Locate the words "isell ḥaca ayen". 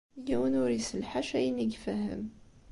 0.79-1.63